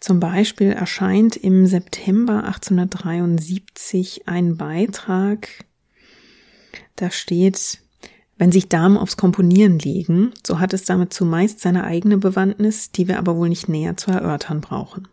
[0.01, 5.47] Zum Beispiel erscheint im September 1873 ein Beitrag,
[6.97, 7.79] da steht,
[8.39, 13.07] wenn sich Damen aufs Komponieren legen, so hat es damit zumeist seine eigene Bewandtnis, die
[13.07, 15.07] wir aber wohl nicht näher zu erörtern brauchen.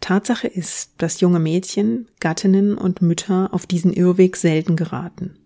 [0.00, 5.36] Tatsache ist, dass junge Mädchen, Gattinnen und Mütter auf diesen Irrweg selten geraten.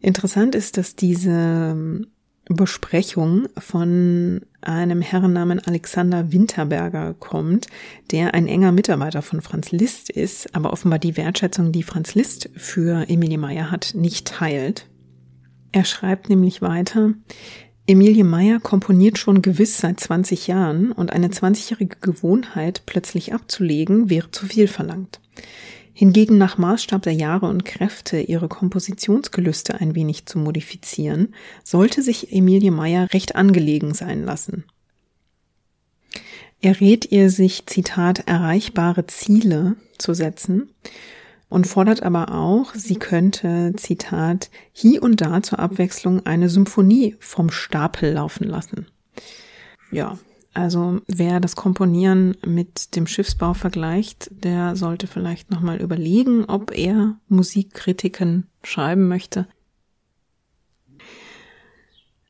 [0.00, 2.06] Interessant ist, dass diese ähm,
[2.46, 7.66] Besprechung von einem Herrn namen Alexander Winterberger kommt,
[8.12, 12.50] der ein enger Mitarbeiter von Franz Liszt ist, aber offenbar die Wertschätzung, die Franz Liszt
[12.56, 14.86] für Emilie Meyer hat, nicht teilt.
[15.72, 17.14] Er schreibt nämlich weiter,
[17.86, 24.30] Emilie Meyer komponiert schon gewiss seit 20 Jahren und eine 20-jährige Gewohnheit plötzlich abzulegen wäre
[24.30, 25.20] zu viel verlangt.
[25.94, 32.32] Hingegen nach Maßstab der Jahre und Kräfte ihre Kompositionsgelüste ein wenig zu modifizieren, sollte sich
[32.32, 34.64] Emilie Meyer recht angelegen sein lassen.
[36.60, 40.70] Er rät ihr, sich, Zitat, erreichbare Ziele zu setzen
[41.52, 47.50] und fordert aber auch, sie könnte, Zitat, hier und da zur Abwechslung eine Symphonie vom
[47.50, 48.86] Stapel laufen lassen.
[49.90, 50.18] Ja,
[50.54, 57.16] also wer das Komponieren mit dem Schiffsbau vergleicht, der sollte vielleicht nochmal überlegen, ob er
[57.28, 59.46] Musikkritiken schreiben möchte.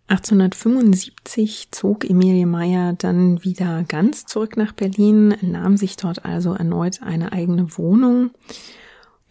[0.08, 7.02] 1875 zog Emilie Meyer dann wieder ganz zurück nach Berlin, nahm sich dort also erneut
[7.02, 8.32] eine eigene Wohnung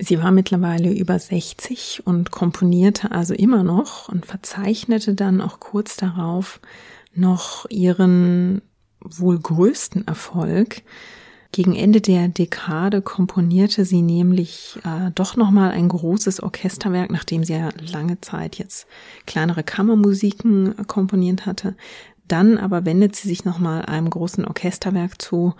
[0.03, 5.95] Sie war mittlerweile über 60 und komponierte also immer noch und verzeichnete dann auch kurz
[5.95, 6.59] darauf
[7.13, 8.63] noch ihren
[8.99, 10.81] wohl größten Erfolg.
[11.51, 17.53] Gegen Ende der Dekade komponierte sie nämlich äh, doch nochmal ein großes Orchesterwerk, nachdem sie
[17.53, 18.87] ja lange Zeit jetzt
[19.27, 21.75] kleinere Kammermusiken komponiert hatte.
[22.27, 25.53] Dann aber wendet sie sich nochmal einem großen Orchesterwerk zu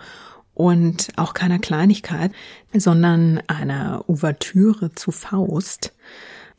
[0.54, 2.32] und auch keiner Kleinigkeit,
[2.72, 5.92] sondern einer Ouvertüre zu Faust.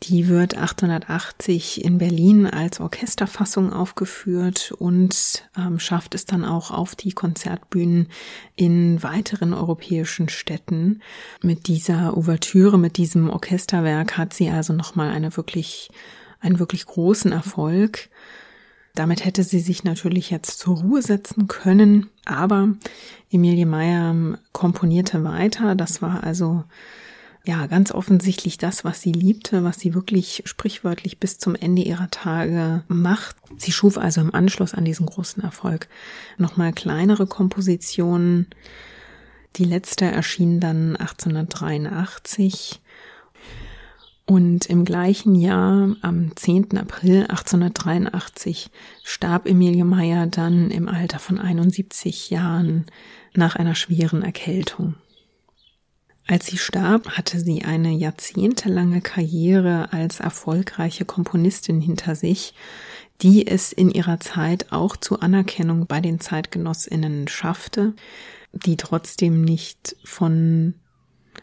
[0.04, 6.94] Die wird 880 in Berlin als Orchesterfassung aufgeführt und ähm, schafft es dann auch auf
[6.96, 8.10] die Konzertbühnen
[8.58, 11.02] in weiteren europäischen Städten.
[11.42, 15.90] Mit dieser Ouvertüre, mit diesem Orchesterwerk hat sie also nochmal eine wirklich,
[16.42, 18.10] einen wirklich großen Erfolg.
[18.96, 22.70] Damit hätte sie sich natürlich jetzt zur Ruhe setzen können, aber
[23.32, 25.74] Emilie Meyer komponierte weiter.
[25.74, 26.64] Das war also
[27.44, 32.12] ja ganz offensichtlich das, was sie liebte, was sie wirklich sprichwörtlich bis zum Ende ihrer
[32.12, 33.36] Tage macht.
[33.58, 35.88] Sie schuf also im Anschluss an diesen großen Erfolg
[36.38, 38.48] nochmal kleinere Kompositionen.
[39.56, 42.80] Die letzte erschien dann 1883
[44.26, 46.78] und im gleichen Jahr, am 10.
[46.78, 48.70] April 1883,
[49.04, 52.86] starb Emilie Meyer dann im Alter von 71 Jahren
[53.34, 54.96] nach einer schweren Erkältung.
[56.26, 62.54] Als sie starb, hatte sie eine jahrzehntelange Karriere als erfolgreiche Komponistin hinter sich,
[63.22, 67.94] die es in ihrer Zeit auch zu Anerkennung bei den Zeitgenossinnen schaffte,
[68.54, 70.76] die trotzdem nicht von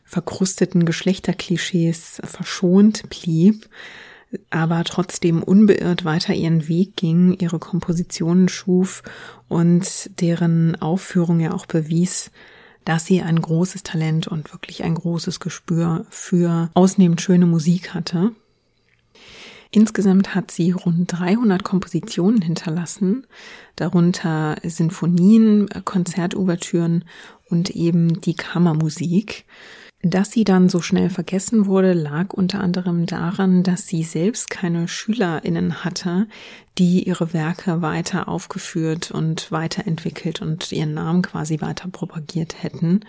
[0.05, 3.68] verkrusteten Geschlechterklischees verschont blieb,
[4.51, 9.03] aber trotzdem unbeirrt weiter ihren Weg ging, ihre Kompositionen schuf
[9.49, 12.30] und deren Aufführung ja auch bewies,
[12.84, 18.32] dass sie ein großes Talent und wirklich ein großes Gespür für ausnehmend schöne Musik hatte.
[19.72, 23.26] Insgesamt hat sie rund 300 Kompositionen hinterlassen,
[23.76, 27.05] darunter Sinfonien, Konzertouvertüren
[27.51, 29.45] und eben die Kammermusik.
[30.03, 34.89] Dass sie dann so schnell vergessen wurde, lag unter anderem daran, dass sie selbst keine
[34.89, 36.27] Schülerinnen hatte,
[36.79, 43.01] die ihre Werke weiter aufgeführt und weiterentwickelt und ihren Namen quasi weiter propagiert hätten.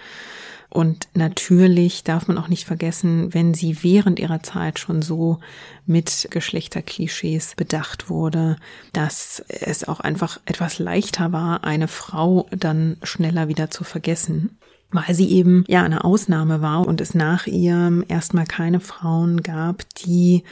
[0.67, 5.39] Und natürlich darf man auch nicht vergessen, wenn sie während ihrer Zeit schon so
[5.85, 8.57] mit Geschlechterklischees bedacht wurde,
[8.91, 14.57] dass es auch einfach etwas leichter war, eine Frau dann schneller wieder zu vergessen
[14.91, 19.83] weil sie eben ja eine Ausnahme war und es nach ihr erstmal keine Frauen gab,
[19.95, 20.43] die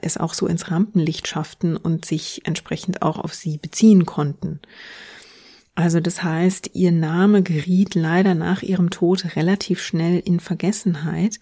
[0.00, 4.60] es auch so ins Rampenlicht schafften und sich entsprechend auch auf sie beziehen konnten.
[5.74, 11.38] Also das heißt, ihr Name geriet leider nach ihrem Tod relativ schnell in Vergessenheit,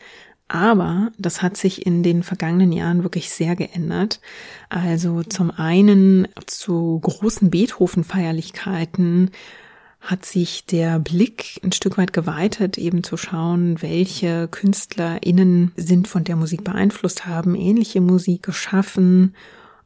[0.49, 4.21] aber das hat sich in den vergangenen Jahren wirklich sehr geändert.
[4.69, 9.31] Also zum einen zu großen Beethoven-Feierlichkeiten
[10.05, 16.25] hat sich der Blick ein Stück weit geweitet, eben zu schauen, welche KünstlerInnen sind von
[16.25, 19.35] der Musik beeinflusst, haben ähnliche Musik geschaffen.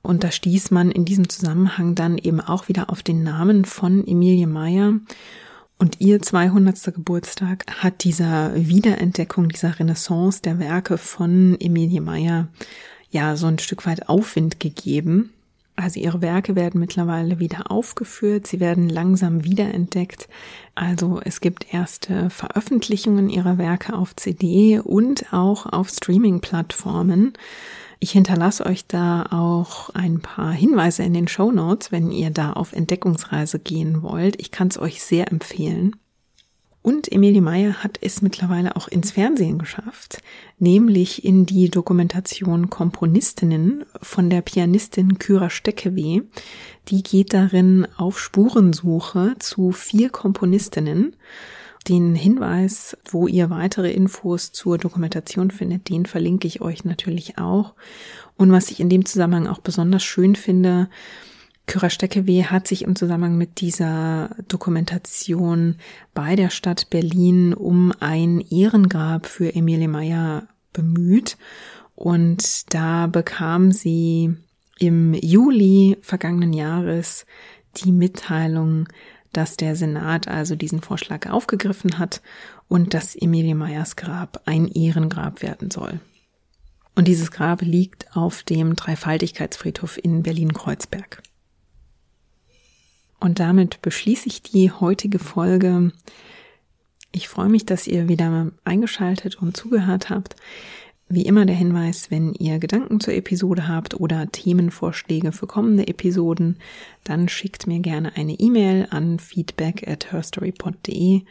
[0.02, 4.06] Und da stieß man in diesem Zusammenhang dann eben auch wieder auf den Namen von
[4.06, 4.94] Emilie Meyer.
[5.78, 6.92] Und ihr 200.
[6.92, 12.48] Geburtstag hat dieser Wiederentdeckung, dieser Renaissance der Werke von Emilie Meyer
[13.10, 15.32] ja so ein Stück weit Aufwind gegeben.
[15.78, 20.28] Also ihre Werke werden mittlerweile wieder aufgeführt, sie werden langsam wiederentdeckt.
[20.74, 27.34] Also es gibt erste Veröffentlichungen ihrer Werke auf CD und auch auf Streaming-Plattformen.
[28.00, 32.54] Ich hinterlasse euch da auch ein paar Hinweise in den Show Notes, wenn ihr da
[32.54, 34.40] auf Entdeckungsreise gehen wollt.
[34.40, 35.94] Ich kann es euch sehr empfehlen.
[36.88, 40.22] Und Emilie Meyer hat es mittlerweile auch ins Fernsehen geschafft,
[40.58, 46.22] nämlich in die Dokumentation Komponistinnen von der Pianistin Kyra Steckewe.
[46.88, 51.14] Die geht darin auf Spurensuche zu vier Komponistinnen.
[51.88, 57.74] Den Hinweis, wo ihr weitere Infos zur Dokumentation findet, den verlinke ich euch natürlich auch.
[58.38, 60.88] Und was ich in dem Zusammenhang auch besonders schön finde,
[61.68, 65.76] Kyra Steckewe hat sich im Zusammenhang mit dieser Dokumentation
[66.14, 71.36] bei der Stadt Berlin um ein Ehrengrab für Emilie Meyer bemüht.
[71.94, 74.34] Und da bekam sie
[74.78, 77.26] im Juli vergangenen Jahres
[77.76, 78.88] die Mitteilung,
[79.34, 82.22] dass der Senat also diesen Vorschlag aufgegriffen hat
[82.68, 86.00] und dass Emilie Meyers Grab ein Ehrengrab werden soll.
[86.94, 91.22] Und dieses Grab liegt auf dem Dreifaltigkeitsfriedhof in Berlin-Kreuzberg.
[93.20, 95.92] Und damit beschließe ich die heutige Folge.
[97.12, 100.36] Ich freue mich, dass ihr wieder eingeschaltet und zugehört habt.
[101.10, 106.58] Wie immer der Hinweis, wenn ihr Gedanken zur Episode habt oder Themenvorschläge für kommende Episoden,
[107.04, 111.22] dann schickt mir gerne eine E-Mail an feedback at herstorypod.de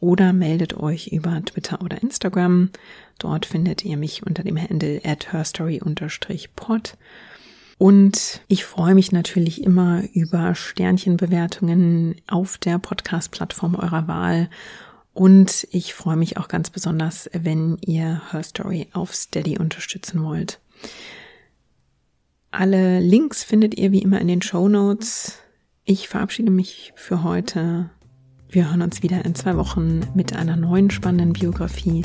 [0.00, 2.70] oder meldet euch über Twitter oder Instagram.
[3.18, 6.96] Dort findet ihr mich unter dem Handle at herstory-pod.
[7.80, 14.50] Und ich freue mich natürlich immer über Sternchenbewertungen auf der Podcast-Plattform eurer Wahl.
[15.14, 20.60] Und ich freue mich auch ganz besonders, wenn ihr Her Story auf Steady unterstützen wollt.
[22.50, 25.38] Alle Links findet ihr wie immer in den Show Notes.
[25.86, 27.88] Ich verabschiede mich für heute.
[28.50, 32.04] Wir hören uns wieder in zwei Wochen mit einer neuen spannenden Biografie.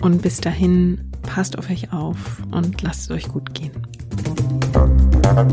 [0.00, 3.72] Und bis dahin, passt auf euch auf und lasst es euch gut gehen.
[5.22, 5.52] Thank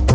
[0.00, 0.05] you.